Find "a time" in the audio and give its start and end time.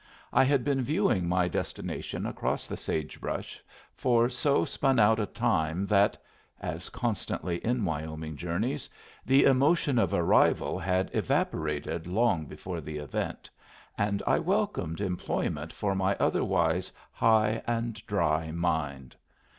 5.19-5.85